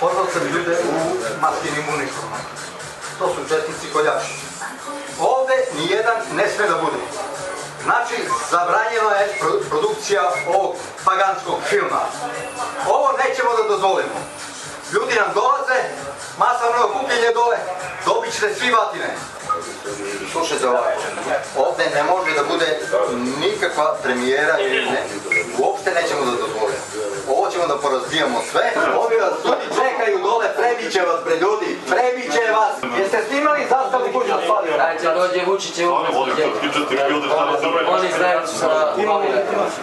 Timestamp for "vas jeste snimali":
32.58-33.60